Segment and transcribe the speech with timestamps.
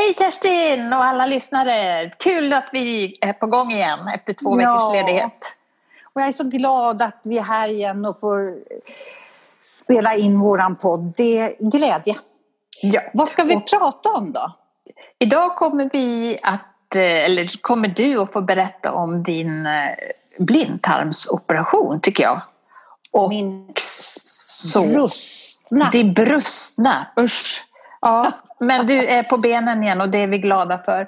[0.00, 2.10] Hej Kerstin och alla lyssnare!
[2.18, 4.92] Kul att vi är på gång igen efter två veckors Ja.
[4.92, 5.58] ledighet.
[6.12, 8.54] Och jag är så glad att vi är här igen och får
[9.62, 11.12] spela in våran podd.
[11.16, 12.14] Det är glädje.
[12.82, 13.00] Ja.
[13.14, 14.52] Vad ska vi Och prata om då?
[15.18, 19.90] idag kommer vi att, eh, eller kommer du att få berätta om din eh,
[20.38, 22.42] blindtarmsoperation tycker jag.
[23.10, 25.88] Och Min så, brustna.
[25.92, 27.64] det brustna, usch.
[28.00, 31.02] Ja, men du är på benen igen och det är vi glada för.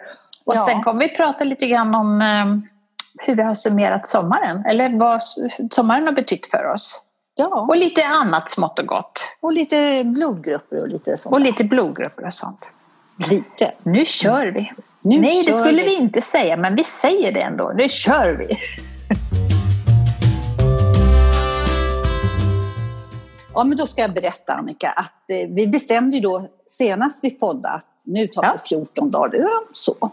[0.45, 0.67] Och Ja.
[0.69, 5.23] sen kommer vi prata lite grann om eh, hur vi har summerat sommaren, eller vad
[5.71, 7.07] sommaren har betytt för oss.
[7.35, 9.25] Ja, Och lite annat smått och gott.
[9.41, 11.33] och lite blodgrupper och lite sånt.
[11.35, 12.71] Och lite blodgrupper och sånt.
[13.31, 13.73] lite.
[13.83, 14.73] Nu kör vi!
[15.05, 15.89] Nu Nej, det kör skulle vi.
[15.89, 17.73] vi inte säga, men vi säger det ändå.
[17.77, 18.59] Nu kör vi!
[23.55, 27.31] Ja, men då ska jag berätta Annika att eh, vi bestämde ju då senast vi
[27.31, 28.53] poddade att nu tar Ja.
[28.53, 29.39] det 14 dagar.
[29.39, 30.11] Ja, så.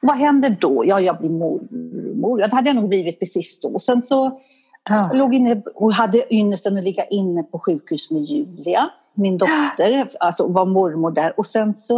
[0.00, 0.84] Vad händer då?
[0.86, 2.40] Ja, jag blir mormor.
[2.40, 3.78] Ja, Det hade jag nog blivit precis då.
[3.78, 4.40] Sen så
[4.88, 10.08] Jag låg inne och hade ynnesten att ligga inne på sjukhus med Julia, min dotter,
[10.20, 11.38] alltså var mormor där.
[11.38, 11.96] Och sen så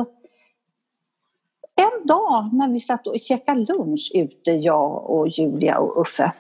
[1.76, 6.32] en dag när vi satt och käkade lunch ute, jag och Julia och Uffe.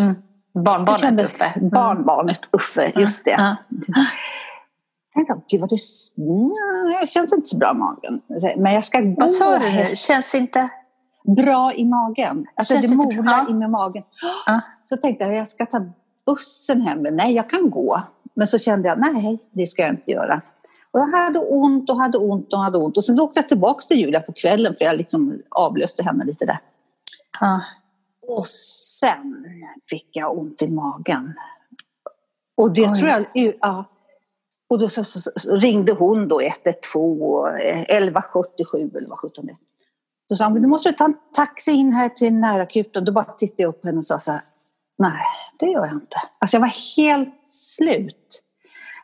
[0.00, 0.14] Mm.
[0.54, 1.44] Barnbarnet kände- Uffe.
[1.56, 1.68] Mm.
[1.68, 3.30] Barnbarnet Uffe, just det.
[3.30, 3.56] Ja.
[5.14, 5.70] Jag tänkte, gud vad
[6.16, 8.20] nej, det känns inte så bra i magen.
[8.56, 9.96] Men jag ska gå Vad sa du nu?
[9.96, 10.68] Känns inte...
[11.24, 12.46] Bra i magen.
[12.54, 13.46] Alltså Känns det molar Ja.
[13.50, 14.02] i med magen.
[14.46, 14.60] Ja.
[14.84, 15.86] Så tänkte jag, jag ska ta
[16.26, 17.02] bussen hem.
[17.02, 18.02] Men nej, jag kan gå.
[18.34, 20.42] Men så kände jag, nej, det ska jag inte göra.
[20.90, 22.96] Och jag hade ont och hade ont och hade ont.
[22.96, 26.46] Och sen åkte jag tillbaka till Julia på kvällen för jag liksom avlöste henne lite
[26.46, 26.58] där.
[27.40, 27.60] Ja.
[28.30, 29.44] Och sen
[29.90, 31.34] fick jag ont i magen.
[32.56, 32.96] Och det Oj.
[32.98, 33.26] tror jag...
[33.60, 33.84] Ja.
[34.70, 39.46] Och då så, så, så ringde hon då 112 och eh, 1177 eller vad sjutton
[39.46, 39.56] det.
[40.28, 43.04] Då sa hon, du måste ta en taxi in här till närakuten.
[43.04, 44.44] Då bara tittade jag upp på henne och sa så här,
[44.98, 45.24] nej
[45.58, 46.16] det gör jag inte.
[46.38, 48.42] Alltså jag var helt slut.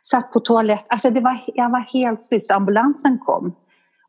[0.01, 2.47] Satt på toalett, alltså det var, jag var helt slut.
[2.47, 3.55] Så ambulansen kom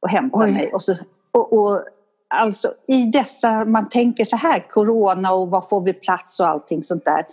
[0.00, 0.52] och hämtade Oj.
[0.52, 0.72] mig.
[0.72, 0.96] Och så,
[1.30, 1.82] och, och,
[2.34, 6.82] alltså i dessa, man tänker så här, corona och var får vi plats och allting
[6.82, 7.26] sånt där.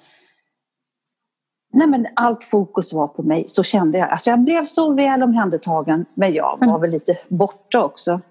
[1.73, 4.09] Nej men allt fokus var på mig, så kände jag.
[4.09, 6.81] Alltså jag blev så väl omhändertagen, men jag var Mm.
[6.81, 8.21] väl lite borta också.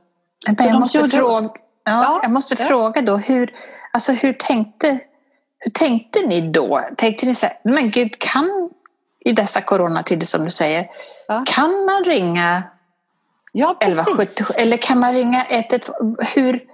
[0.46, 1.48] Men jag de måste, fråga,
[1.84, 2.64] ja, Ja, jag måste ja.
[2.66, 3.54] fråga då, hur,
[3.92, 4.98] alltså hur, tänkte,
[5.58, 6.80] hur tänkte ni då?
[6.96, 8.70] Tänkte ni så här, men gud, kan
[9.24, 10.86] i dessa coronatider som du säger,
[11.28, 11.42] Ja.
[11.46, 12.62] kan man ringa
[13.56, 13.98] Ja, precis.
[13.98, 16.16] 1177 eller kan man ringa 112?
[16.34, 16.64] Hur,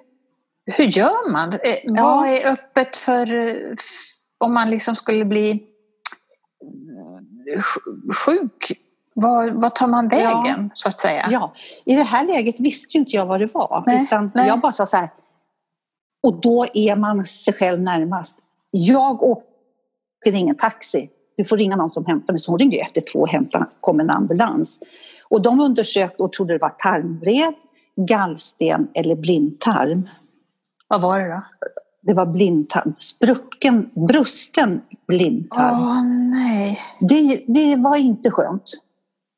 [0.66, 1.52] hur gör man?
[1.52, 3.56] Eh, Vad är öppet för eh,
[4.38, 5.50] om man liksom skulle bli
[7.54, 8.72] eh, sj- sjuk?
[9.14, 11.28] Vad, vad tar man vägen så att säga?
[11.30, 11.54] Ja,
[11.84, 13.84] i det här läget visste ju inte jag vad det var.
[13.86, 14.48] Nej, utan nej.
[14.48, 15.08] jag bara sa så här,
[16.26, 18.38] och då är man sig själv närmast.
[18.70, 19.44] Jag åker
[20.34, 21.10] ingen taxi.
[21.40, 22.40] Du får ringa någon som hämtar mig.
[22.40, 24.80] Så hon ringde ju 112 och hämtade, kom en ambulans.
[25.28, 27.54] Och de undersökte och trodde det var tarmvred,
[28.08, 30.08] gallsten eller blindtarm.
[30.88, 31.42] Vad var det då?
[32.02, 35.82] Det var blindtarm, sprucken, brusten blindtarm.
[35.82, 36.78] Åh nej.
[37.00, 38.72] Det, det var inte skönt.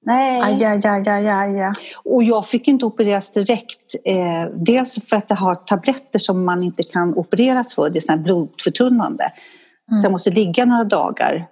[0.07, 0.43] Nej.
[0.45, 1.73] Aj, aj, aj, aj, aj.
[2.05, 3.95] Och jag fick inte opereras direkt.
[4.05, 7.91] Eh, dels för att jag har tabletter som man inte kan opereras för.
[7.91, 9.25] Det är här blodförtunnande.
[9.91, 10.01] Mm.
[10.01, 11.49] Så jag måste ligga några dagar,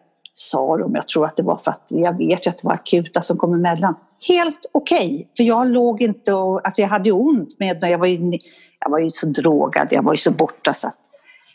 [0.50, 0.94] sa de.
[0.94, 3.37] Jag tror att det var för att jag vet ju att det var akuta som
[3.37, 3.94] kom emellan.
[4.28, 6.61] Helt okej, för jag låg inte och...
[6.65, 8.33] Alltså jag hade ju ont med jag var ju,
[8.81, 10.97] jag var ju så drogad, jag var ju så borta så att...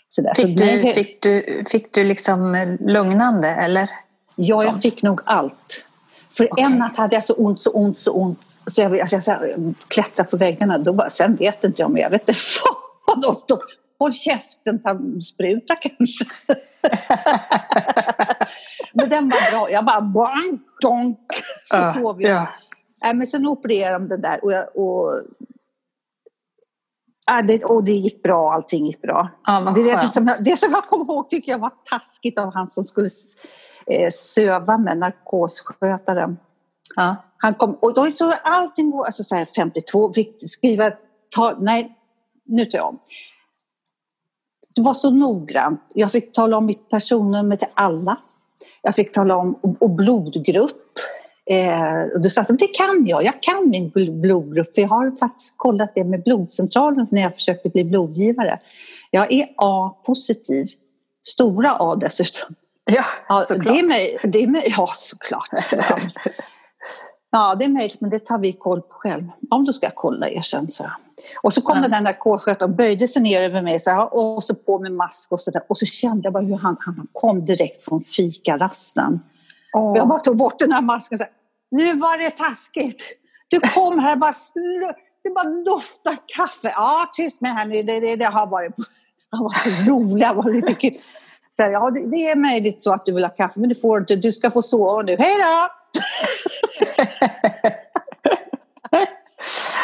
[0.08, 3.90] Så Fick, du, nej, fick, du, fick du liksom lugnande eller?
[4.36, 5.86] Ja, jag fick nog allt.
[6.38, 6.66] För Okej.
[6.66, 8.40] en natt hade jag så ont, så ont, så ont.
[8.66, 10.78] Så jag, alltså jag så här, klättrade på väggarna.
[10.78, 12.40] Då bara, sen vet inte jag, men jag vet inte
[13.08, 13.60] vad de stod.
[14.00, 16.26] Håll käften, ta spruta kanske.
[18.94, 19.72] men den var bra.
[19.72, 21.20] Jag bara, boing, donk.
[21.60, 22.32] Så Ja, sov jag.
[22.32, 22.50] ja.
[23.04, 25.22] Nej, men sen opererade de den där och, jag, och,
[27.28, 29.30] ja, det, och det gick bra, allting gick bra.
[29.46, 32.54] Ja, Det, det, som jag, det som jag kommer ihåg tycker jag var taskigt av
[32.54, 33.10] han som skulle
[33.88, 36.38] eh, söva med narkosskötaren.
[36.96, 37.16] Ja.
[37.38, 40.92] Han kom, och då är så allting alltså så här 52, fick skriva,
[41.36, 41.98] ta, nej,
[42.46, 43.00] nu tar jag om.
[44.76, 45.82] Det var så noggrant.
[45.94, 48.18] Jag fick tala om mitt personnummer till alla.
[48.82, 50.82] Jag fick tala om och, blodgrupp.
[51.52, 54.76] Eh, och då sa jag, det kan jag, jag kan min bl- blodgrupp.
[54.76, 58.58] För jag har faktiskt kollat det med blodcentralen när jag försökte bli blodgivare.
[59.12, 60.68] Jag är A-positiv.
[61.28, 62.56] Stora A dessutom.
[62.92, 63.74] Ja, Ja, såklart.
[63.74, 65.50] det är mig, det är mig, ja såklart.
[67.32, 69.24] Ja, det är möjligt, men det tar vi koll på själv.
[69.50, 70.92] Ja, då ska kolla er sen, så.
[71.44, 71.92] Och så kom mm.
[71.92, 75.32] den där K-skötaren böjde sig ner över mig så här, och så på med mask
[75.32, 75.62] och så där.
[75.70, 79.20] Och så kände jag bara hur han, han kom direkt från fikarasten.
[79.74, 79.98] Oh.
[79.98, 81.18] Jag bara tog bort den här masken.
[81.18, 81.34] Så här,
[81.72, 83.02] nu var det taskigt.
[83.48, 84.34] Du kom här bara,
[85.24, 86.70] det bara doftar kaffe.
[86.76, 87.84] Ja, tyst med här nu.
[87.84, 88.74] Det, det, det har varit...
[89.30, 90.94] Han var så rolig, han var lite kul.
[91.50, 93.76] Så här, ja, det, det är möjligt så att du vill ha kaffe, men det
[93.76, 94.16] får du inte.
[94.16, 95.16] Du ska få sova nu.
[95.20, 95.68] Hej då!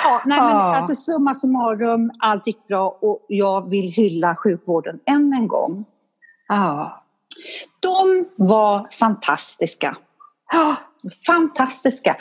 [0.03, 5.33] Ja, nej, men alltså summa summarum, allt gick bra och jag vill hylla sjukvården än
[5.33, 5.85] en gång.
[6.47, 7.03] Ja.
[7.79, 9.97] De var fantastiska.
[11.25, 12.17] Fantastiska.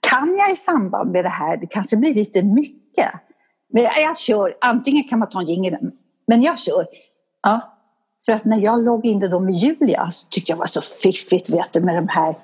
[0.00, 3.12] Kan jag i samband med det här, det kanske blir lite mycket,
[3.72, 5.76] men jag kör, antingen kan man ta en jingel,
[6.26, 6.86] men jag kör.
[7.42, 7.60] Ja.
[8.26, 11.50] För att när jag låg inne då med Julia så tyckte jag var så fiffigt
[11.50, 12.34] vet du, med de här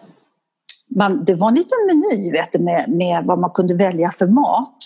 [0.89, 4.27] man, det var en liten meny vet du, med, med vad man kunde välja för
[4.27, 4.79] mat.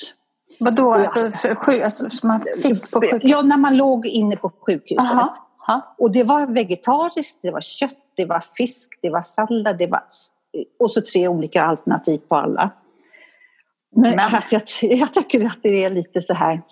[0.61, 3.31] Vadå, alltså, för, alltså, man fick på sjukhuset?
[3.31, 5.13] Ja, när man låg inne på sjukhuset.
[5.13, 5.37] Aha,
[5.69, 5.95] aha.
[5.99, 10.03] Och det var vegetariskt, det var kött, det var fisk, det var sallad, det var...
[10.79, 12.71] Och så tre olika alternativ på alla.
[13.97, 14.35] Men, Men.
[14.35, 14.63] Alltså, jag,
[14.99, 16.63] jag tycker att det är lite så här...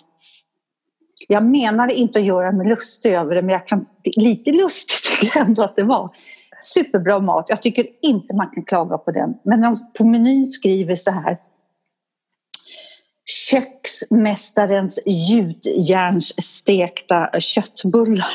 [1.27, 5.37] Jag menade inte att göra mig lustig över det, men jag kan, lite lustigt tycker
[5.37, 6.15] jag ändå att det var.
[6.61, 7.45] Superbra mat.
[7.49, 9.33] Jag tycker inte man kan klaga på den.
[9.43, 11.37] Men de på menyn skriver så här.
[13.49, 18.27] Köksmästarens gjutjärnsstekta köttbullar.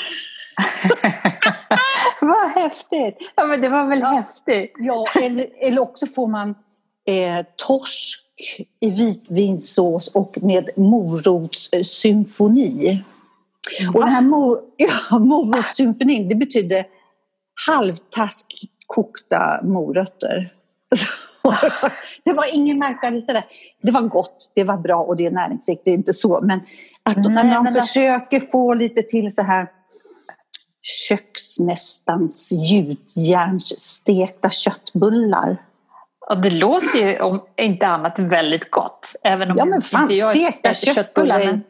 [2.21, 3.33] Vad häftigt!
[3.35, 4.73] Ja, men det var väl ja, häftigt?
[4.79, 6.55] Ja, eller, eller också får man
[7.09, 8.23] eh, torsk
[8.81, 13.05] i vitvinsås och med morotssymfoni.
[13.95, 16.85] Och den här mor ja, morotssymfonin, det betyder
[17.67, 18.47] halvtask
[18.87, 20.53] kokta morötter.
[22.25, 23.45] det var ingen märkvärdigt sådär.
[23.83, 26.41] Det var gott, det var bra och det är näringsrikt, det är inte så.
[26.41, 26.61] Men
[27.03, 29.69] att Nej, när man försöker få lite till så här
[30.83, 35.63] köksmästarens gjutjärnsstekta köttbullar.
[36.29, 39.15] Ja, det låter ju om inte annat väldigt gott.
[39.25, 41.39] Även om ja, men fan, stekta köttbullar.
[41.39, 41.63] Men...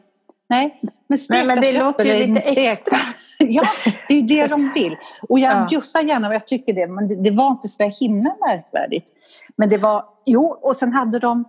[0.49, 2.97] Nej, men, Nej, men det låter ju lite extra.
[3.39, 3.63] Ja,
[4.07, 4.97] det är ju det de vill.
[5.29, 5.67] Och jag ja.
[5.69, 9.07] bjussar gärna och jag tycker det, men det, det var inte så himla märkvärdigt.
[9.55, 11.43] Men det var, jo, och sen hade de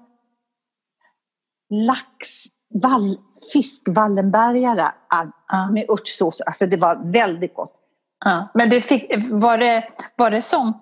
[1.70, 2.28] lax,
[2.82, 3.16] vall,
[3.52, 4.92] fiskvallenbergare
[5.48, 5.70] ja.
[5.70, 6.40] med örtsås.
[6.40, 7.72] Alltså det var väldigt gott.
[8.24, 8.48] Ja.
[8.54, 9.84] Men du fick, var, det,
[10.16, 10.76] var det sånt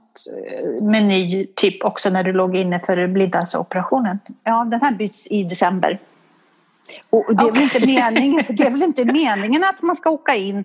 [0.47, 4.19] eh, meny typ också när du låg inne för blindtarmsoperationen?
[4.45, 6.01] Ja, den här byts i december.
[7.11, 7.51] Och det, är okay.
[7.51, 10.65] väl inte meningen, det är väl inte meningen att man ska åka in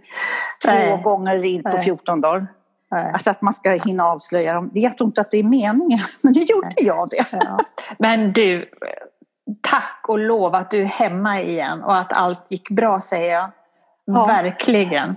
[0.65, 1.01] två Nej.
[1.03, 2.47] gånger in på 14 dagar?
[2.91, 3.11] Nej.
[3.13, 4.71] Alltså att man ska hinna avslöja dem.
[4.73, 6.87] Jag tror inte att det är meningen, men det gjorde Nej.
[6.87, 7.25] jag det.
[7.31, 7.57] Ja.
[7.99, 8.69] Men du,
[9.61, 13.51] tack och lov att du är hemma igen och att allt gick bra säger jag.
[14.05, 14.25] Ja.
[14.25, 15.15] Verkligen.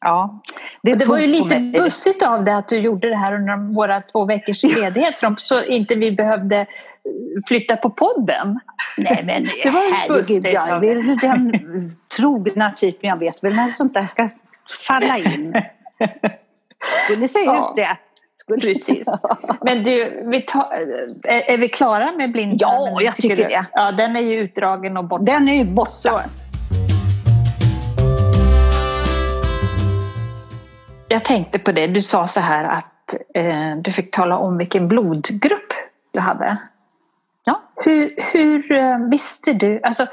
[0.00, 0.42] Ja,
[0.82, 4.00] det, det var ju lite bussigt av dig att du gjorde det här under våra
[4.00, 6.66] två veckors ledighet så inte vi behövde
[7.48, 8.60] flytta på podden.
[8.98, 11.52] Nej men det var herregud, jag är väl den
[12.16, 13.10] trogna typen.
[13.10, 14.28] Jag vet väl när sånt där ska
[14.86, 15.54] falla in.
[17.04, 17.70] Skulle se ja.
[17.70, 17.98] ut det.
[18.36, 18.60] Skulle...
[18.60, 19.08] Precis.
[19.60, 20.72] Men du, vi tar,
[21.24, 22.94] är, är, vi klara med blindtarmen?
[22.94, 23.66] Ja, jag tycker, tycker det.
[23.72, 25.24] Ja, den är ju utdragen och borta.
[25.24, 25.90] Den är ju borta.
[25.90, 26.20] Så.
[31.08, 34.88] Jag tänkte på det, du sa så här att eh, du fick tala om vilken
[34.88, 35.72] blodgrupp
[36.10, 36.58] du hade.
[37.46, 37.60] Ja.
[37.84, 39.80] Hur, hur eh, visste du?
[39.82, 40.06] Alltså,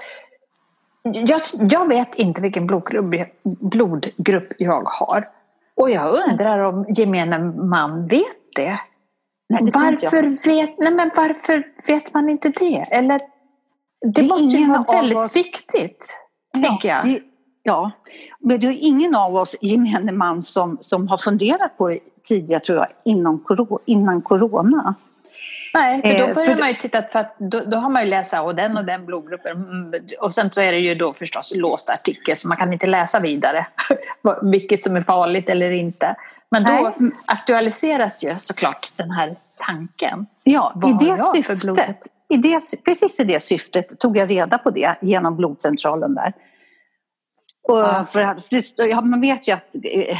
[1.03, 5.29] jag, jag vet inte vilken blodgrupp, blodgrupp jag har.
[5.75, 8.79] Och jag undrar om gemene man vet det.
[9.49, 12.87] Nej, det varför, vet, nej, men varför vet man inte det?
[12.91, 15.35] Eller, det, det måste ju vara väldigt oss...
[15.35, 16.19] viktigt,
[16.53, 17.05] ja, tänker jag.
[17.05, 17.21] Det,
[17.63, 17.91] ja,
[18.39, 22.61] men det är ingen av oss gemene man som, som har funderat på det tidigare,
[22.61, 23.43] tror jag, innan,
[23.85, 24.95] innan corona.
[25.73, 28.03] Nej, för då eh, börjar för man ju titta, för att då, då, har man
[28.03, 29.51] ju läsa och den och den blodgruppen.
[29.51, 32.87] Mm, och sen så är det ju då förstås låst artikel så man kan inte
[32.87, 33.67] läsa vidare
[34.41, 36.15] vilket som är farligt eller inte.
[36.49, 37.11] Men då Nej.
[37.25, 40.25] aktualiseras ju såklart den här tanken.
[40.43, 41.97] Ja, i det syftet,
[42.29, 46.33] i det, precis i det syftet tog jag reda på det genom blodcentralen där.
[47.61, 48.35] Och för,
[48.75, 50.17] ja, man vet ju att eh,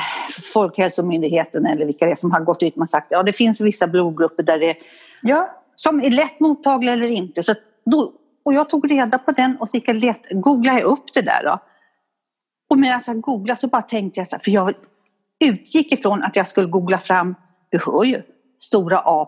[0.54, 3.62] Folkhälsomyndigheten eller vilka det är som har gått ut och sagt att ja, det finns
[3.62, 4.76] vissa blodgrupper där det
[5.22, 7.44] Ja, som är lätt mottagliga eller inte.
[7.44, 7.54] Så
[7.86, 8.14] då,
[8.46, 11.22] och jag tog reda på den och så gick jag let, googlade jag upp det
[11.22, 11.44] där.
[11.44, 11.60] Då.
[12.70, 14.74] Och medan jag googlade så bara tänkte jag så här, för jag
[15.46, 17.36] utgick ifrån att jag skulle googla fram,
[17.70, 18.22] du hör ju,
[18.58, 19.28] stora A+.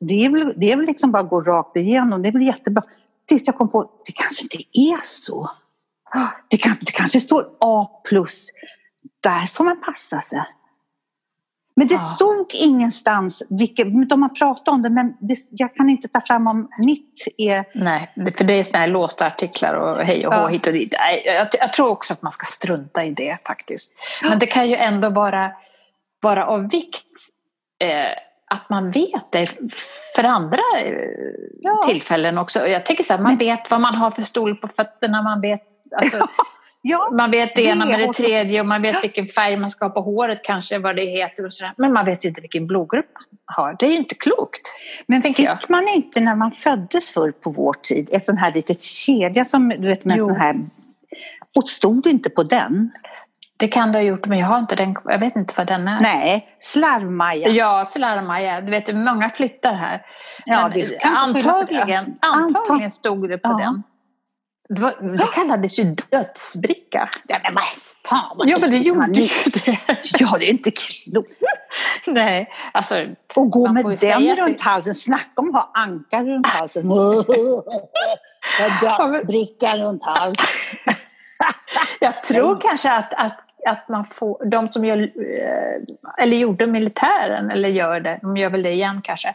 [0.00, 2.46] Det är väl, det är väl liksom bara att gå rakt igenom, det är väl
[2.46, 2.82] jättebra.
[3.28, 5.50] Tills jag kom på, det kanske inte är så.
[6.50, 7.86] Det, kan, det kanske står A+.
[9.20, 10.44] Där får man passa sig.
[11.76, 12.00] Men det ja.
[12.00, 16.46] stod ingenstans, vilket, de har pratat om det, men det, jag kan inte ta fram
[16.46, 17.64] om mitt är...
[17.74, 20.46] Nej, för det är sådana här låsta artiklar och hej och hå ja.
[20.48, 20.94] hit och dit.
[21.24, 23.94] Jag, jag, tror också att man ska strunta i det faktiskt.
[24.22, 25.52] Men det kan ju ändå vara,
[26.20, 27.06] vara av vikt
[27.80, 27.88] eh,
[28.54, 29.46] att man vet det
[30.16, 30.94] för andra eh,
[31.62, 31.82] ja.
[31.86, 32.66] tillfällen också.
[32.68, 35.62] Jag tänker så här, man vet vad man har för stol på fötterna, man vet
[35.96, 36.28] alltså,
[36.86, 39.84] Ja, man vet det ena med det tredje och man vet vilken färg man ska
[39.84, 41.72] ha på håret kanske, vad det heter och sådär.
[41.76, 43.76] Men man vet inte vilken blodgrupp man har.
[43.78, 44.60] Det är ju inte klokt.
[45.06, 45.58] Men fick jag.
[45.68, 49.68] man inte när man föddes förr på vår tid ett sånt här litet kedja som
[49.68, 50.28] du vet med jo.
[50.28, 50.56] sån här...
[51.54, 52.90] Och stod inte på den?
[53.56, 54.96] Det kan det ha gjort, men jag har inte den.
[55.04, 56.00] Jag vet inte vad den är.
[56.00, 57.48] Nej, slarvmaja.
[57.48, 58.60] Ja, slarvmaja.
[58.60, 60.02] Du vet, många flyttar här.
[60.44, 63.58] Ja, det antagligen, antagligen stod det på ja.
[63.58, 63.82] den.
[64.68, 67.08] Det, var, det kallades ju dödsbricka.
[67.28, 67.64] Ja, men vad
[68.10, 69.28] fan vad Ja, men det gjorde ju
[69.64, 69.78] det.
[70.18, 71.30] Ja, det är inte klokt.
[72.06, 73.06] Nej, alltså.
[73.34, 74.64] Och gå med den runt det...
[74.64, 74.94] halsen.
[74.94, 76.88] Snacka om att ha ankar runt halsen.
[78.80, 80.46] dödsbricka runt halsen.
[82.04, 87.50] Jag tror kanske att, att, att man får, de som gör, eh, eller gjorde militären,
[87.50, 89.34] eller gör det, de gör väl det igen kanske,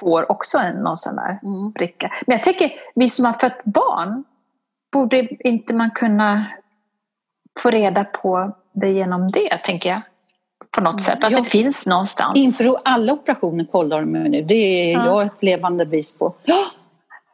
[0.00, 1.70] får också en, någon sån där mm.
[1.70, 2.12] bricka.
[2.26, 4.24] Men jag tänker, vi som har fött barn,
[4.92, 6.46] borde inte man kunna
[7.60, 10.00] få reda på det genom det, tänker jag?
[10.70, 11.38] På något sätt, att ja.
[11.38, 12.38] det finns någonstans.
[12.38, 14.42] Inför alla operationer kollar de nu.
[14.42, 15.04] Det är ja.
[15.06, 16.34] jag ett levande bevis på.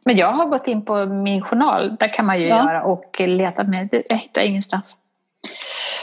[0.05, 2.57] Men jag har gått in på min journal, där kan man ju ja.
[2.57, 4.97] göra och leta med, jag hittar ingenstans.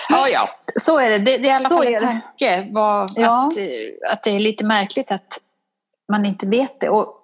[0.10, 1.17] Ja, ja, så är det.
[1.17, 2.67] Det, det är i alla fall en tanke.
[2.72, 3.48] Var, ja.
[3.48, 5.39] att, att det är lite märkligt att
[6.12, 6.89] man inte vet det.
[6.89, 7.17] Och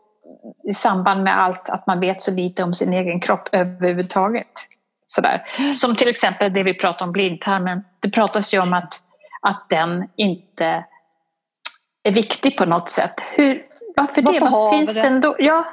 [0.70, 4.48] i samband med allt att man vet så lite om sin egen kropp överhuvudtaget.
[5.06, 5.44] Sådär.
[5.74, 7.84] Som till exempel det vi pratade om blindtarmen.
[8.00, 9.02] Det pratas ju om att,
[9.42, 10.86] att den inte
[12.04, 13.24] är viktig på något sätt.
[13.32, 13.66] Hur,
[13.96, 14.52] varför, varför det?
[14.52, 15.36] Vad finns den då?
[15.40, 15.66] Ja,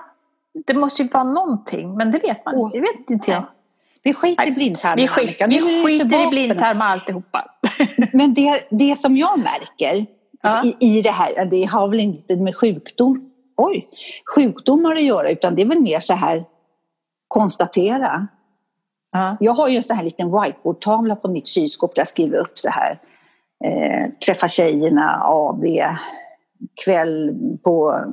[0.66, 2.72] det måste ju vara någonting, men det vet man oh.
[2.72, 3.44] Det vet inte jag.
[4.02, 4.96] Vi skiter i blindtarmen.
[4.96, 7.50] Vi, skit, vi skiter i blindtarmen alltihopa.
[8.12, 10.06] Men det, det som jag märker
[10.42, 10.62] ja.
[10.64, 13.88] i, i det här, det har väl inte med sjukdom oj,
[14.34, 16.44] sjukdomar att göra utan det är väl mer så här
[17.28, 18.28] konstatera.
[19.12, 19.36] Ja.
[19.40, 22.70] Jag har just en här liten whiteboardtavla på mitt kylskåp där jag skriver upp så
[22.70, 23.00] här.
[23.64, 25.64] Eh, träffa tjejerna, AB,
[26.84, 28.04] kväll på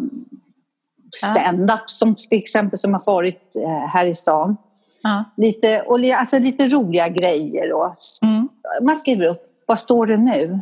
[1.16, 4.58] stand-up som till exempel som har varit eh, här i stan.
[5.04, 5.26] Ja.
[5.38, 7.74] Lite, och, alltså, lite roliga grejer.
[7.74, 8.50] Och, mm.
[8.82, 10.60] Man skriver upp, vad står det nu?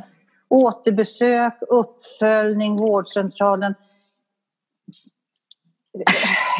[0.49, 3.75] Återbesök, uppföljning, vårdcentralen.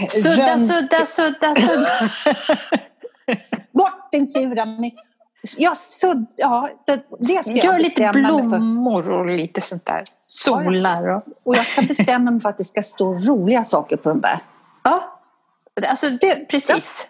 [0.09, 2.09] Sudda, sudda, sudda, sudda.
[3.71, 4.65] Bort din sura
[5.57, 10.03] Ja, sudd, ja, det, det ska Gör lite blommor och lite sånt där.
[10.27, 11.07] Solar.
[11.07, 11.23] Och...
[11.43, 14.39] och jag ska bestämma mig för att det ska stå roliga saker på den där.
[14.83, 15.19] Ja,
[15.87, 17.07] alltså det, precis.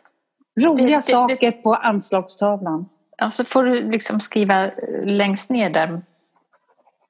[0.62, 2.90] Roliga det, det, saker på anslagstavlan.
[3.18, 4.70] Ja, så får du liksom skriva
[5.04, 6.02] längst ner där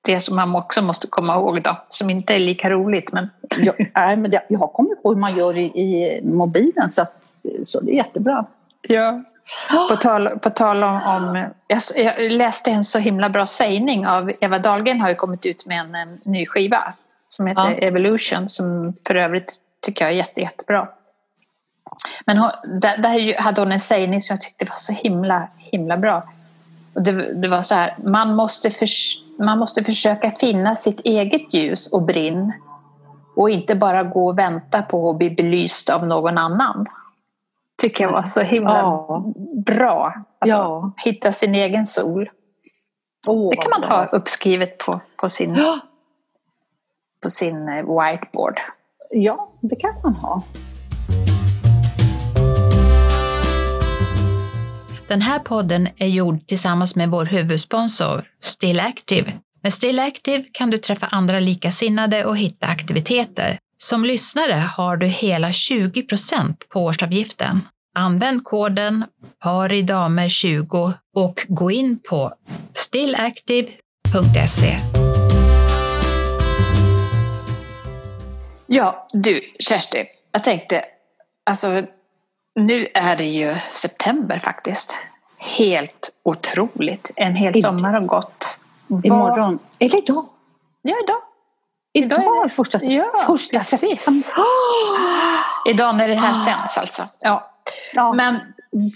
[0.02, 3.12] det som man också måste komma ihåg då, som inte är lika roligt.
[3.14, 3.30] Men...
[3.58, 7.34] Ja, nej, men jag har kommit på hur man gör i, i mobilen så, att,
[7.64, 8.46] så det är jättebra.
[8.82, 9.24] Ja.
[9.90, 14.32] På tal, på tal om, om jag, jag, läste en så himla bra sägning av
[14.42, 16.84] Eva Dahlgren har ju kommit ut med en, en ny skiva
[17.28, 17.88] som heter ja.
[17.88, 20.88] Evolution som för övrigt tycker jag är jätte, jättebra.
[22.26, 25.98] Men hon, där, där hade hon en sägning som jag tyckte var så himla, himla
[25.98, 26.24] bra.
[26.94, 31.54] Och det, det var så här, man måste förstå man måste försöka finna sitt eget
[31.54, 32.54] ljus och brinn
[33.36, 36.86] och inte bara gå och vänta på att bli belyst av någon annan.
[37.80, 39.34] Tycker jag var så himla ja.
[39.66, 40.14] bra.
[40.40, 40.94] Att ja.
[41.06, 42.30] hitta sin egen sol.
[43.28, 43.90] Oh, det kan man bra.
[43.90, 45.80] ha uppskrivet på, på, sin, ja.
[47.24, 48.60] på sin eh, whiteboard.
[49.12, 50.44] Ja, det kan man ha.
[55.08, 59.34] Den här podden är gjord tillsammans med vår huvudsponsor Still Active.
[59.64, 63.60] Med Still Active kan du träffa andra likasinnade och hitta aktiviteter.
[63.82, 67.62] Som lyssnare har du hela 20% på årsavgiften.
[67.96, 69.06] Använd koden
[69.44, 72.34] paridamer20 och gå in på
[72.74, 74.78] stillactive.se.
[78.68, 80.86] Ja, du Kersti, jag tänkte,
[81.44, 81.84] alltså
[82.56, 84.96] nu är det ju september faktiskt.
[85.38, 87.12] Helt otroligt.
[87.16, 88.60] En hel I, sommar har gått.
[89.04, 89.60] Imorgon.
[89.80, 90.26] Eller idag.
[90.82, 91.29] Ja, idag.
[92.06, 94.24] Idag är det första, ja, första september.
[94.38, 95.40] Oh!
[95.72, 96.46] Idag när det här oh!
[96.46, 97.08] sänds alltså.
[97.20, 97.52] Ja.
[97.94, 98.14] ja.
[98.14, 98.40] Men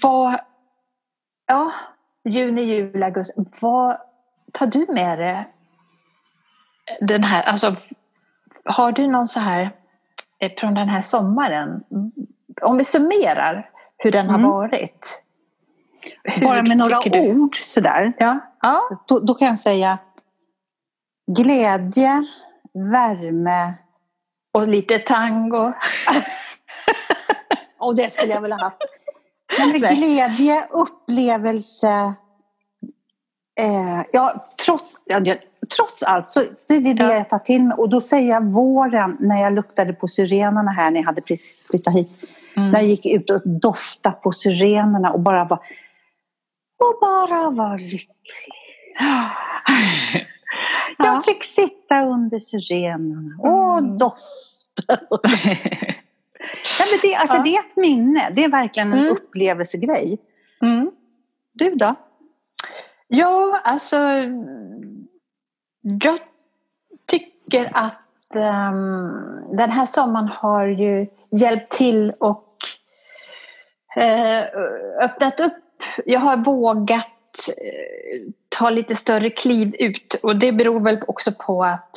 [0.01, 0.39] vad...
[1.47, 1.71] Ja,
[2.29, 3.41] juni, juli, augusti.
[3.61, 3.97] Vad
[4.53, 5.49] tar du med dig?
[7.01, 7.75] Den här, alltså,
[8.65, 9.71] har du någon så här
[10.39, 11.83] eh, från den här sommaren?
[12.61, 14.49] Om vi summerar hur den har mm.
[14.49, 15.23] varit.
[16.41, 18.13] Bara med några ord sådär.
[18.17, 18.39] Ja.
[18.61, 18.81] Ja.
[19.07, 19.97] Då, då kan jag säga
[21.27, 22.25] glädje,
[22.73, 23.73] värme.
[24.53, 25.73] Och lite tango.
[27.79, 28.79] och det skulle jag vilja haft.
[29.59, 32.13] Men med glädje, upplevelse.
[33.59, 35.35] Eh, ja, trots, ja,
[35.77, 37.13] trots allt så, så är det det ja.
[37.13, 37.77] jag tar till mig.
[37.77, 41.65] Och då säger jag våren när jag luktade på syrenerna här när jag hade precis
[41.69, 42.09] flyttat hit.
[42.57, 42.71] Mm.
[42.71, 45.59] När jag gick ut och doftade på syrenerna och bara var,
[46.79, 48.09] och bara var lycklig.
[50.97, 53.97] Jag fick sitta under syrenerna och mm.
[53.97, 54.99] dofta.
[56.79, 57.43] ja, men det, alltså, ja.
[57.43, 58.29] det är ett minne.
[58.35, 59.11] Det är verkligen en mm.
[59.11, 60.17] upplevelsegrej.
[60.61, 60.91] Mm.
[61.53, 61.95] Du då?
[63.07, 63.97] Ja, alltså
[65.81, 66.19] jag
[67.05, 72.57] tycker att um, den här sommaren har ju hjälpt till och
[73.97, 74.43] uh,
[75.01, 75.53] öppnat upp.
[76.05, 77.12] Jag har vågat
[77.49, 81.95] uh, ta lite större kliv ut och det beror väl också på att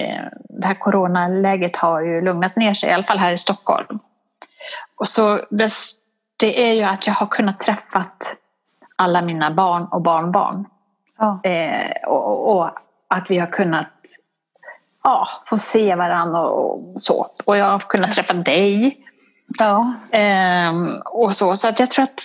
[0.00, 3.98] uh, det här coronaläget har ju lugnat ner sig, i alla fall här i Stockholm.
[4.94, 5.40] Och så
[6.36, 8.36] det, är ju att jag har kunnat träffat
[8.96, 10.64] alla mina barn och barnbarn.
[11.18, 11.40] Ja.
[11.44, 12.70] Eh, och, och,
[13.08, 13.92] att vi har kunnat
[15.04, 17.26] ja, få se varandra och så.
[17.44, 18.96] Och jag har kunnat träffa dig.
[19.58, 19.94] Ja.
[20.10, 21.56] Ehm, och så.
[21.56, 22.20] Så att jag tror att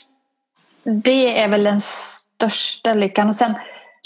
[0.84, 1.82] det är väl den
[2.38, 3.27] största lyckan.
[3.27, 3.53] Och sen,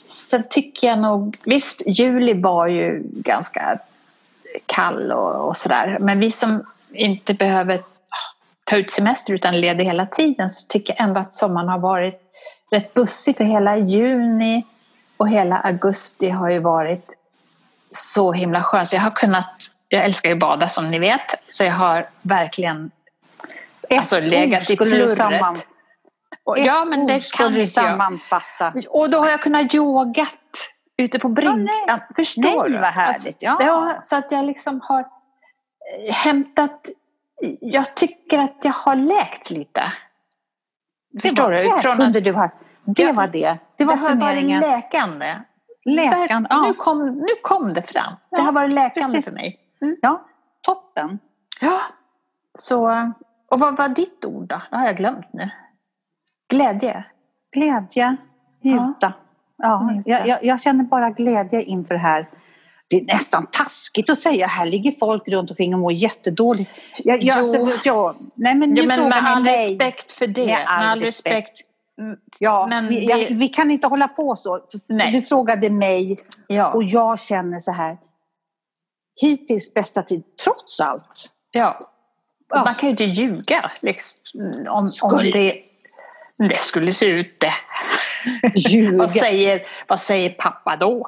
[0.03, 3.79] sen tycker jag nog, visst juli var ju ganska
[4.65, 5.97] kall och, och sådär.
[5.99, 7.81] Men vi som inte behöver
[8.63, 12.21] ta ut semester utan leder hela tiden så tycker jag ändå att sommaren har varit
[12.71, 14.65] rätt bussig för hela juni
[15.17, 17.09] och hela augusti har ju varit
[17.91, 18.89] så himla skönt.
[18.89, 19.55] Så jag har kunnat,
[19.87, 22.91] jag älskar ju bada som ni vet, så jag har verkligen
[23.89, 25.67] Ett alltså, legat i plurret.
[26.43, 28.73] Och, ja, men det kan du sammanfatta.
[28.89, 30.27] Och då har jag kunnat yogat
[30.97, 31.69] ute på bryggan.
[31.87, 32.73] Ja, Förstår nej, du?
[32.73, 33.25] vad härligt.
[33.25, 33.57] Alltså, ja.
[33.59, 33.99] ja.
[34.03, 36.89] så att jag liksom har eh, hämtat...
[37.61, 39.93] Jag tycker att jag har läkt lite.
[41.21, 41.81] Förstår det var du?
[41.81, 42.49] Från kunde du ha
[42.85, 43.57] det var det.
[43.77, 45.41] Det var det har varit läkande.
[45.85, 46.61] Läkande, ja.
[46.67, 48.13] nu, kom, nu kom det fram.
[48.29, 49.33] Ja, det har varit läkande precis.
[49.33, 49.59] för mig.
[49.81, 49.97] Mm.
[50.01, 50.25] Ja,
[50.61, 51.19] toppen.
[51.61, 51.77] Ja.
[52.53, 53.11] Så,
[53.51, 54.61] och vad var ditt ord då?
[54.69, 55.49] Det har jag glömt nu.
[56.51, 57.03] Glädje?
[57.53, 58.17] Glädje,
[58.63, 59.13] njuta.
[59.57, 60.01] Ja.
[60.05, 62.29] ja jag, jag, känner bara glädje inför det här.
[62.87, 66.71] Det är nästan taskigt att säga, här ligger folk runt omkring och mår jättedåligt.
[66.97, 67.43] Jag, jag, jo.
[67.43, 70.45] Alltså, jag, nej, men jo, men med all respekt för det.
[70.45, 71.35] Med all, med all respekt.
[71.35, 71.67] respekt
[72.01, 73.27] Mm, ja, men vi, det...
[73.31, 74.59] vi, kan inte hålla på så.
[74.89, 75.11] Nej.
[75.11, 76.73] Du frågade mig ja.
[76.73, 77.97] och jag känner så här.
[79.21, 81.29] Hittills bästa tid, trots allt.
[81.51, 81.79] Ja.
[82.49, 82.63] ja.
[82.63, 84.21] Man kan ju inte ljuga liksom,
[84.69, 85.15] om, skulle...
[85.15, 85.61] om det,
[86.49, 87.53] det skulle se ut det.
[88.97, 91.07] vad, säger, vad säger pappa då?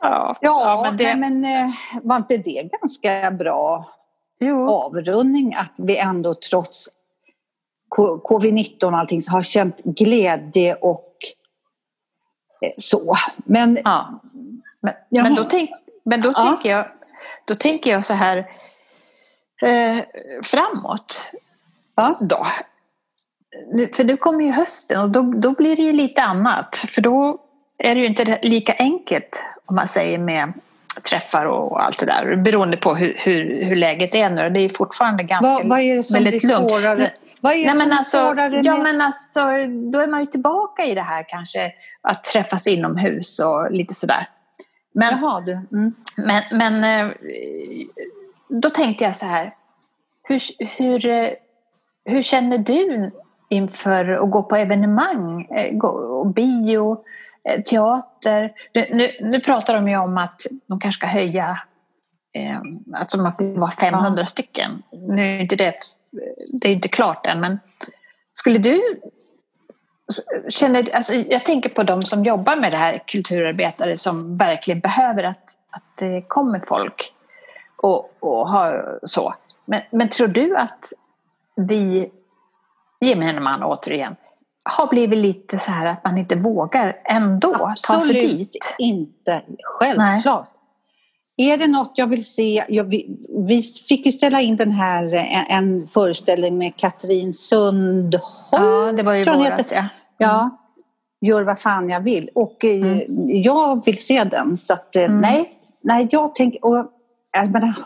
[0.00, 1.04] ja, ja, men, det...
[1.04, 1.70] nej, men eh,
[2.02, 3.94] var inte det ganska bra
[4.40, 4.70] jo.
[4.70, 6.88] avrundning att vi ändå trots
[8.28, 11.14] covid-19 och allting har känt glädje och
[12.60, 13.16] eh, så.
[13.36, 14.20] Men, ja.
[14.80, 15.70] men, men, då, tänk,
[16.04, 16.44] men då, ja.
[16.44, 16.86] tänker jag,
[17.44, 18.46] då tänker jag så här
[19.62, 20.04] eh,
[20.42, 21.30] framåt.
[21.96, 22.18] Ja.
[22.20, 22.46] Då.
[23.94, 26.76] För nu kommer ju hösten och då, då blir det ju lite annat.
[26.76, 27.40] För då
[27.78, 30.52] är det ju inte lika enkelt om man säger med
[31.10, 32.36] träffar och allt det där.
[32.36, 34.50] Beroende på hur, hur, hur läget är nu.
[34.50, 37.10] Det är fortfarande ganska vad, vad är det som blir svårare?
[37.40, 39.40] Vad är det Nej, som men alltså, svårare ja, men alltså,
[39.92, 44.28] då är man ju tillbaka i det här kanske att träffas inomhus och lite sådär.
[44.94, 45.52] Men, Jaha, du.
[45.52, 45.94] Mm.
[46.16, 47.12] men, men eh,
[48.48, 49.52] då tänkte jag så här.
[50.22, 50.40] Hur,
[50.76, 51.30] hur, eh,
[52.04, 53.10] hur känner du
[53.48, 57.04] inför att gå på evenemang eh, bio?
[57.48, 58.52] Eh, teater.
[58.74, 61.58] Nu, nu pratar de ju om att de kanske ska höja,
[62.32, 62.58] eh,
[62.94, 64.26] alltså man får vara 500 ja.
[64.26, 64.82] stycken.
[64.92, 65.74] Nu är inte det,
[66.60, 67.60] det är inte klart än, men
[68.32, 68.80] skulle du
[70.48, 75.24] Känner, alltså jag tänker på de som jobbar med det här, kulturarbetare som verkligen behöver
[75.24, 77.12] att, att det kommer folk
[77.82, 79.34] och, och har så.
[79.64, 80.92] Men, men tror du att
[81.56, 82.10] vi,
[83.00, 84.16] gemene man återigen,
[84.62, 88.76] har blivit lite så här att man inte vågar ändå Absolut ta sig dit?
[88.78, 89.42] inte.
[89.62, 90.46] Självklart.
[90.46, 91.52] Nej.
[91.52, 92.64] Är det något jag vill se?
[92.68, 98.22] Jag, vi, vi, fick ju ställa in den här, en, en föreställning med Katrin Sundholm.
[98.52, 99.84] Ja, det var ju våras, ja.
[100.18, 100.50] Ja,
[101.20, 102.30] gör vad fan jag vill.
[102.34, 103.42] Och eh, mm.
[103.42, 104.56] jag vill se den.
[104.56, 105.20] Så att, eh, mm.
[105.20, 106.64] nej, nej, jag tänker...
[106.64, 106.92] Och,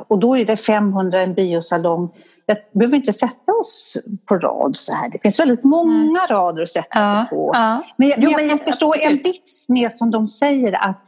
[0.09, 2.11] och då är det 500 en biosalong.
[2.46, 5.11] Jag behöver inte sätta oss på rad så här.
[5.11, 6.37] Det finns väldigt många mm.
[6.37, 7.50] rader att sätta ja, sig på.
[7.55, 7.83] Ja.
[7.96, 9.11] Men, jag, jo, men jag kan förstå absolut.
[9.11, 11.02] en vits med som de säger att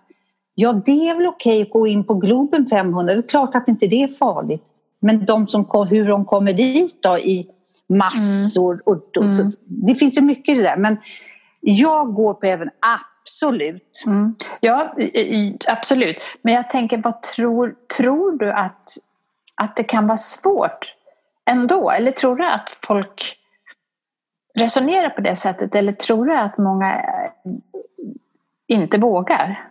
[0.55, 3.15] ja, det är väl okej att gå in på Globen 500.
[3.15, 4.63] Det är klart att inte det är farligt.
[5.01, 7.47] Men de som, hur de kommer dit då i
[7.89, 8.73] massor.
[8.73, 8.83] Mm.
[8.87, 9.51] Och, och, mm.
[9.67, 10.77] det finns ju mycket i det där.
[10.77, 10.97] Men
[11.61, 12.69] jag går på även
[13.25, 14.03] absolut.
[14.07, 14.35] Mm.
[14.61, 14.95] Ja,
[15.69, 16.17] absolut.
[16.43, 18.97] Men jag tänker, vad tror, tror du att,
[19.55, 20.95] att det kan vara svårt
[21.51, 21.91] ändå?
[21.91, 23.37] Eller tror du att folk
[24.55, 25.75] resonerar på det sättet?
[25.75, 27.05] Eller tror du att många
[28.69, 29.71] inte vågar?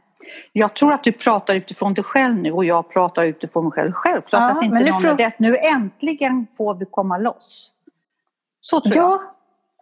[0.51, 3.91] Jag tror att du pratar utifrån dig själv nu och jag pratar utifrån mig själv.
[3.93, 5.09] Självklart ja, att inte någon frå...
[5.09, 5.39] är rätt.
[5.39, 7.71] Nu äntligen får vi komma loss.
[8.59, 9.01] Så tror ja.
[9.01, 9.19] jag.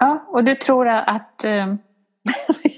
[0.10, 1.79] Ja, och du tror att um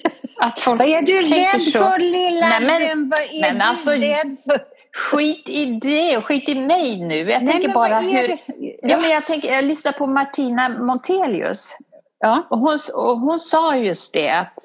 [0.44, 1.80] att folk Vad är du rädd så.
[1.80, 4.74] för lilla nej, men, Vad är men du alltså, rädd för?
[4.96, 7.32] Skit i det och skit i mig nu.
[7.32, 8.30] Jag nej, tänker bara hur...
[8.30, 8.38] Ja.
[8.82, 8.98] ja.
[9.02, 11.78] men jag, tänker, jag lyssnar på Martina Montelius.
[12.20, 12.44] Ja.
[12.50, 14.58] Och, hon, och hon sa just det att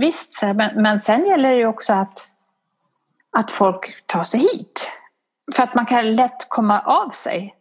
[0.00, 2.18] visst, men, men sen gäller det ju också att,
[3.30, 4.90] att folk tar sig hit.
[5.54, 7.55] För att man kan lätt komma av sig.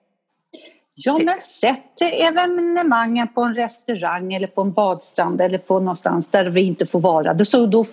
[0.96, 6.46] Ja, men sätt evenemangen på en restaurang eller på en badstrand eller på någonstans där
[6.46, 7.38] vi inte får vara.
[7.38, 7.86] Så då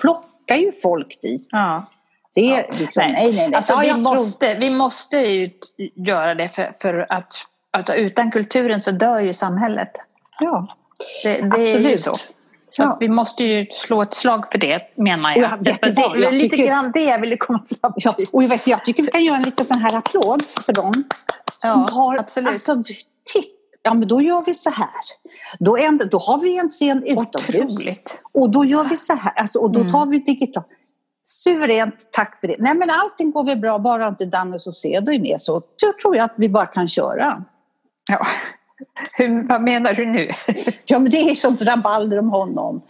[0.00, 1.48] flockar ju folk dit.
[1.50, 1.86] Ja.
[2.34, 2.78] Det är ja.
[2.78, 3.54] liksom, nej, nej, nej.
[3.54, 5.50] Alltså, ja, vi, måste, vi måste ju
[5.94, 7.32] göra det för, för att
[7.70, 9.90] alltså, utan kulturen så dör ju samhället.
[10.40, 10.76] Ja,
[11.22, 11.86] det, det Absolut.
[11.86, 12.14] är ju så.
[12.68, 12.96] Så ja.
[13.00, 15.38] vi måste ju slå ett slag för det menar jag.
[15.38, 18.02] jag det, det, det lite tycker, grann det jag ville komma fram till.
[18.04, 20.72] Ja, och jag, vet, jag tycker vi kan göra en liten sån här applåd för
[20.72, 21.04] dem
[21.62, 22.50] Ja, har, absolut.
[22.50, 22.82] Alltså,
[23.32, 24.88] titt, ja men då gör vi så här.
[25.58, 27.48] Då, ändå, då har vi en scen utomhus.
[27.48, 28.22] Otroligt.
[28.32, 29.32] Och då gör vi så här.
[29.36, 29.92] Alltså, och då mm.
[29.92, 30.66] tar vi digitalt.
[31.22, 32.56] Suveränt, tack för det.
[32.58, 36.16] Nej men allting går väl bra, bara inte Danne Saucedo är med så då tror
[36.16, 37.44] jag att vi bara kan köra.
[38.10, 38.26] Ja.
[39.12, 40.30] Hur, vad menar du nu?
[40.84, 42.82] ja men det är sånt rabalder om honom.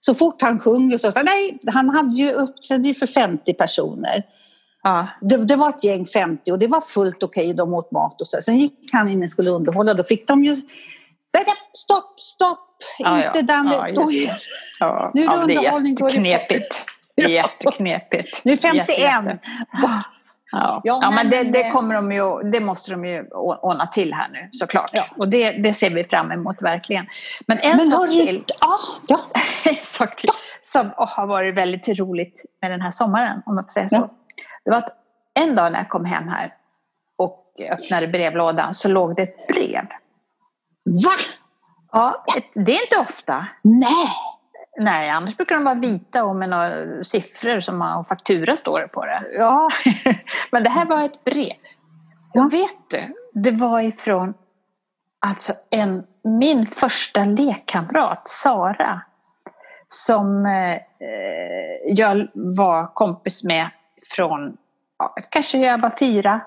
[0.00, 4.22] Så fort han sjunger så, så nej, han hade ju uppträdde för 50 personer.
[4.82, 5.08] Ja.
[5.20, 8.20] Det, det, var ett gäng 50 och det var fullt okej, okay, de åt mat
[8.20, 8.42] och så.
[8.42, 10.56] Sen gick han in och skulle underhålla, då fick de ju
[11.74, 12.68] Stopp, stopp!
[12.98, 13.42] Ja, inte ja.
[13.42, 13.66] den...
[13.66, 13.88] Ja,
[14.80, 15.10] ja.
[15.14, 15.94] Nu är det ja, underhållning.
[15.94, 16.84] Det är jätteknepigt.
[17.16, 18.44] Det är jätteknepigt.
[18.44, 19.40] Nu är 51.
[20.52, 20.80] Ja.
[20.84, 23.26] Ja, men det, det, kommer de ju, det måste de ju
[23.62, 24.90] ordna till här nu såklart.
[24.92, 25.04] Ja.
[25.16, 27.06] Och det, det ser vi fram emot verkligen.
[27.46, 28.66] Men en men sak till, ah,
[29.06, 29.20] ja.
[29.64, 30.28] en sak till
[30.60, 34.10] som har varit väldigt roligt med den här sommaren, om man får säga så.
[34.64, 34.96] Det var att
[35.34, 36.54] en dag när jag kom hem här
[37.18, 39.86] och öppnade brevlådan så låg det ett brev.
[40.84, 41.12] Va?
[41.92, 43.46] Ja, ett, det är inte ofta.
[43.62, 44.08] Nej.
[44.76, 48.88] Nej, annars brukar de vara vita och med några siffror som har faktura står det
[48.88, 49.22] på det.
[49.38, 49.70] Ja.
[50.52, 51.56] Men det här var ett brev.
[52.32, 52.44] Ja.
[52.44, 54.34] Och vet du, det var ifrån
[55.26, 59.02] alltså en, min första lekkamrat, Sara,
[59.86, 60.78] som eh,
[61.86, 63.70] jag var kompis med
[64.16, 64.56] från,
[64.98, 66.40] ja, kanske jag var fyra,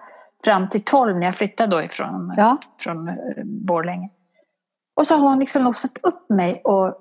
[0.43, 2.57] fram till tolv när jag flyttade då ifrån ja.
[2.79, 4.09] från eh, Borlänge.
[4.95, 6.93] Och så har hon liksom låsat upp mig och,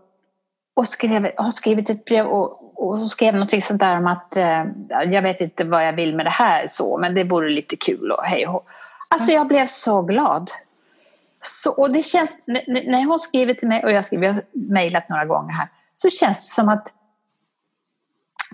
[0.75, 4.65] och skrev, har skrivit ett brev och, och skrev någonting sånt där om att eh,
[4.89, 8.13] jag vet inte vad jag vill med det här så, men det vore lite kul
[8.13, 8.67] och hej och
[9.15, 10.51] Alltså jag blev så glad.
[11.43, 15.53] Så, och det känns, när hon skriver till mig, och jag har mejlat några gånger
[15.53, 16.93] här, så känns det som att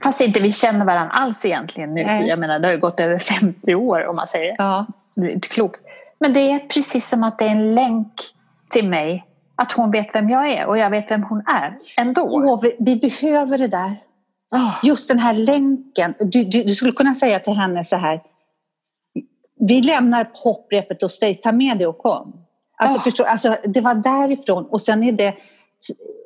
[0.03, 2.05] Fast inte vi känner varandra alls egentligen nu.
[2.05, 2.29] Nej.
[2.29, 4.87] Jag menar, det har ju gått över 50 år om man säger ja.
[5.15, 5.27] det.
[5.27, 5.81] är inte klokt.
[6.21, 8.13] Men det är precis som att det är en länk
[8.71, 9.27] till mig.
[9.57, 12.23] Att hon vet vem jag är och jag vet vem hon är ändå.
[12.23, 13.97] Åh, vi, vi behöver det där.
[14.55, 14.79] Oh.
[14.83, 16.15] Just den här länken.
[16.19, 18.21] Du, du, du, skulle kunna säga till henne så här.
[19.61, 22.33] Vi lämnar hopprepet hos dig, ta med det och kom.
[22.77, 23.03] Alltså, oh.
[23.03, 25.35] förstå, alltså, det var därifrån och sen är det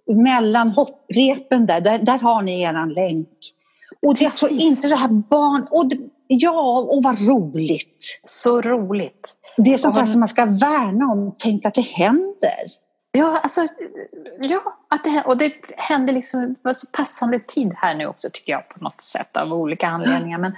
[0.07, 3.29] mellan hopprepen där, där, där har ni eran länk.
[4.05, 5.69] Och det är inte det här barn...
[5.71, 8.21] Och det, ja, och vad roligt!
[8.25, 9.35] Så roligt!
[9.57, 11.35] Det är sånt här som man ska värna om.
[11.39, 12.65] Tänk att det händer.
[13.13, 13.61] Ja, alltså,
[14.41, 18.53] ja att det, och det händer liksom på så passande tid här nu också tycker
[18.53, 20.39] jag på något sätt av olika anledningar.
[20.39, 20.57] Men,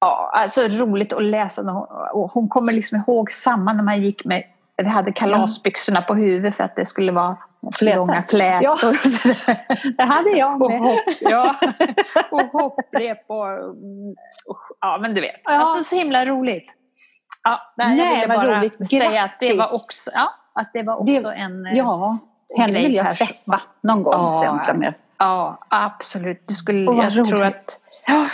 [0.00, 1.72] ja, alltså roligt att läsa.
[2.14, 4.42] Och hon kommer liksom ihåg samma när man gick med,
[4.76, 7.36] vi hade kalasbyxorna på huvudet för att det skulle vara
[7.78, 7.96] Flätor.
[7.98, 8.62] långa flätor.
[8.62, 8.72] Ja.
[8.88, 9.94] och sådär.
[9.96, 10.80] Det hade jag Och med.
[10.80, 11.54] hopp, ja.
[12.30, 13.46] och hopprep och,
[14.46, 14.58] och...
[14.80, 15.40] Ja, men du vet.
[15.44, 15.50] Ja.
[15.52, 16.74] Alltså så himla roligt.
[17.44, 18.90] Ja, nej, jag Nej, ville vad bara roligt.
[18.90, 21.66] säga att det var också, ja, att det var också Det- en...
[21.66, 22.18] eh, Ja,
[22.58, 24.40] henne vill jag träffa någon gång Ja.
[24.44, 24.94] sen framöver.
[25.18, 26.44] Ja, absolut.
[26.48, 27.44] Du skulle, Och jag tror roligt.
[27.44, 27.78] att...
[28.06, 28.26] Ja,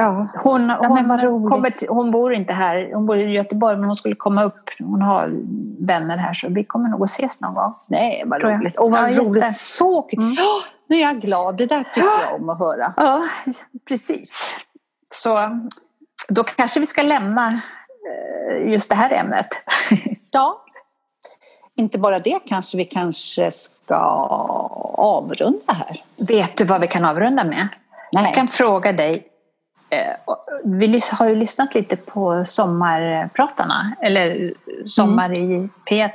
[0.00, 0.28] Ja.
[0.34, 3.96] hon, men hon, kommer till, hon bor inte här, hon bor i Göteborg, men hon
[3.96, 4.70] skulle komma upp.
[4.78, 5.30] Hon har
[5.86, 7.74] vänner här, så vi kommer nog att ses någon gång.
[7.86, 8.76] Nej, vad Tror roligt.
[8.78, 9.56] Och vad Ja, roligt.
[9.56, 10.18] Så kul.
[10.18, 10.34] Mm.
[10.34, 11.56] Ja, nu är jag glad.
[11.56, 12.94] Det där tycker jag om att höra.
[12.96, 13.22] Ja,
[13.88, 14.54] precis.
[15.12, 15.60] Så
[16.28, 17.60] då kanske vi ska lämna
[18.10, 19.48] eh, just det här ämnet.
[20.30, 20.62] Ja.
[21.76, 23.96] Inte bara det, kanske vi kanske ska
[24.94, 26.04] avrunda här.
[26.16, 27.68] Vet du vad vi kan avrunda med?
[28.12, 28.24] Nej.
[28.24, 29.26] Jag kan fråga dig.
[29.90, 30.16] Eh,
[30.64, 34.54] Vi har ju lyssnat lite på sommarpratarna, eller
[34.86, 36.10] Sommar i P1.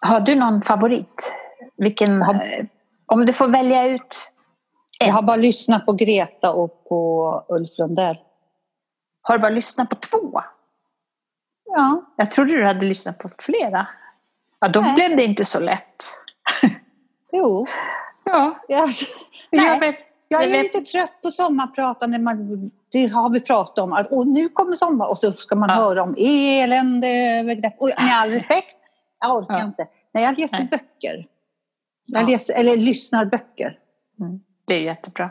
[0.00, 1.32] Har du någon favorit?
[1.76, 2.64] Vilken, eh,
[3.06, 4.32] om du får välja ut
[5.04, 8.16] Jag har bara lyssnat på Greta och på Ulf Lundell.
[9.22, 10.40] Har du bara lyssnat på två?
[11.76, 12.02] Ja.
[12.16, 13.86] Jag trodde du hade lyssnat på flera.
[14.60, 14.94] Ja, då Nej.
[14.94, 16.04] blev det inte så lätt.
[17.32, 17.66] Jo.
[18.24, 18.90] Ja, Jag,
[19.50, 19.96] jag vet.
[20.32, 22.18] Jag är lite trött på sommarpratande.
[22.18, 24.06] Man, det har vi pratat om.
[24.10, 25.74] Och nu kommer sommar och så ska man Ja.
[25.76, 27.72] höra om elände.
[27.78, 28.76] Och med all respekt,
[29.20, 29.64] jag orkar Ja.
[29.64, 29.86] inte.
[30.14, 30.68] När jag läser Nej.
[30.70, 31.26] böcker,
[32.06, 32.26] jag Ja.
[32.28, 33.78] läser, eller lyssnar böcker.
[34.20, 35.30] Mm, Det är jättebra.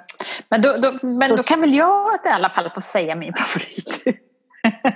[0.49, 4.03] Men då, då, men då kan väl jag i alla fall få säga min favorit.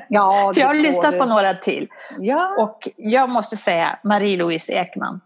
[0.09, 1.19] Ja, För jag har lyssnat du.
[1.19, 1.87] på några till.
[2.19, 5.21] Ja, Och jag måste säga Marie-Louise Ekman.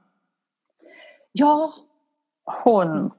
[1.32, 1.74] ja.
[2.64, 3.12] Hon,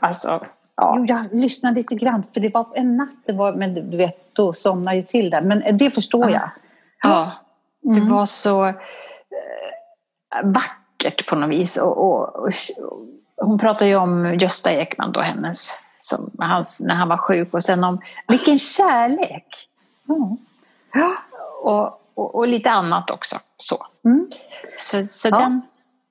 [0.00, 0.94] alltså, ja.
[0.98, 4.34] Jo, jag lyssnade lite grann för det var en natt, det var, men du vet,
[4.34, 5.40] då somnade jag till där.
[5.40, 6.50] Men det förstår jag.
[7.02, 7.32] ja.
[7.82, 8.08] Det Mm.
[8.10, 8.74] var så eh,
[10.44, 11.76] vackert på något vis.
[11.76, 12.50] Och, och, och,
[13.36, 17.54] hon pratade ju om Gösta Ekman då, hennes, som, hans, när han var sjuk.
[17.54, 19.46] Och sen om vilken kärlek!
[20.92, 21.10] Ja.
[21.62, 23.36] Och, och, och lite annat också.
[23.58, 24.30] Så, Mm.
[24.80, 25.38] så, så Ja.
[25.38, 25.62] den...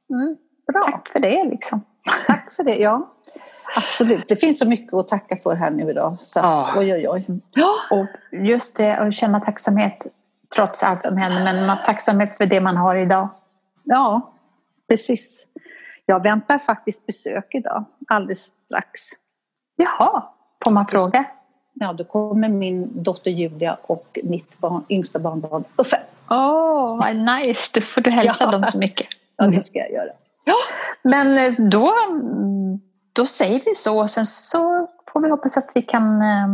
[0.09, 0.37] Mm,
[0.73, 0.81] Bra.
[0.81, 1.81] tack för det liksom.
[2.27, 2.75] Tack för det.
[2.75, 3.09] Ja,
[3.75, 4.25] absolut.
[4.27, 6.17] Det finns så mycket att tacka för här nu idag.
[6.23, 6.73] Så Ja.
[6.77, 7.25] oj, oj, oj.
[7.91, 8.07] Och
[8.45, 10.07] just det, att känna tacksamhet
[10.55, 11.43] trots allt som händer.
[11.43, 13.27] Men tacksamhet för det man har idag.
[13.83, 14.31] Ja,
[14.89, 15.47] precis.
[16.05, 18.99] Jag väntar faktiskt besök idag, alldeles strax.
[19.75, 20.23] Jaha,
[20.63, 21.25] får man fråga?
[21.73, 25.97] Ja, då kommer min dotter Julia och mitt barn, yngsta barnbarn Uffe.
[26.29, 27.71] Åh, vad nice.
[27.73, 28.51] Då får du hälsa Ja.
[28.51, 29.07] dem så mycket.
[29.37, 30.11] Ja, det ska jag göra.
[31.03, 31.93] Men eh, då,
[33.13, 33.99] då säger vi så.
[33.99, 36.47] Och sen så får vi hoppas att vi kan eh,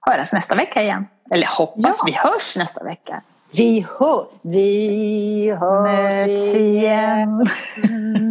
[0.00, 1.06] höras nästa vecka igen.
[1.34, 2.02] Eller hoppas, Ja.
[2.06, 3.22] vi hörs nästa vecka.
[3.52, 7.44] Vi hör, vi hörs Möts igen.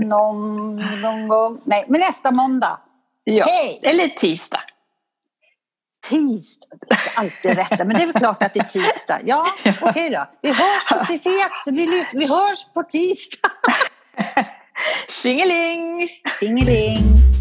[0.10, 1.62] någon, någon gång.
[1.64, 2.80] Nej, men nästa måndag.
[3.24, 3.46] Ja.
[3.46, 3.80] Hej!
[3.84, 4.62] Eller tisdag.
[6.10, 6.68] Tisdag.
[6.88, 9.20] Jag ska alltid rätta, men det är väl klart att det är tisdag.
[9.26, 9.46] Ja,
[9.82, 10.26] okej då.
[10.42, 11.52] Vi hörs på ses,
[12.14, 13.50] vi hörs på tisdag.
[15.08, 16.08] 行一零，
[16.40, 17.39] 行一零。